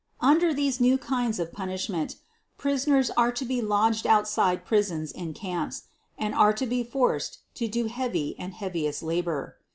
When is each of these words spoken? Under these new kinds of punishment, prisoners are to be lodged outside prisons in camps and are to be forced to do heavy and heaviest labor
Under 0.19 0.51
these 0.51 0.81
new 0.81 0.97
kinds 0.97 1.37
of 1.37 1.53
punishment, 1.53 2.15
prisoners 2.57 3.11
are 3.11 3.31
to 3.33 3.45
be 3.45 3.61
lodged 3.61 4.07
outside 4.07 4.65
prisons 4.65 5.11
in 5.11 5.31
camps 5.35 5.83
and 6.17 6.33
are 6.33 6.53
to 6.53 6.65
be 6.65 6.83
forced 6.83 7.37
to 7.53 7.67
do 7.67 7.85
heavy 7.85 8.35
and 8.39 8.55
heaviest 8.55 9.03
labor 9.03 9.59